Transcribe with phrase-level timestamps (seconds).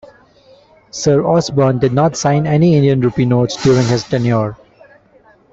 [0.89, 4.57] Sir Osborne did not sign any Indian rupee notes during his tenure.